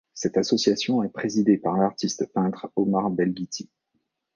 Cette 0.15 0.35
association 0.37 1.03
est 1.03 1.09
présidée 1.09 1.59
par 1.59 1.77
l'artiste 1.77 2.25
peintre 2.33 2.71
Omar 2.75 3.11
Belghiti. 3.11 3.69